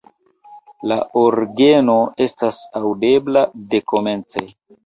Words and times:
La 0.91 0.97
orgeno 1.23 1.97
estas 2.27 2.63
aŭdebla 2.81 3.47
dekomence. 3.75 4.47